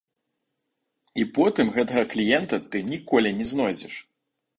[1.23, 3.95] І потым гэтага кліента ты ніколі не знойдзеш.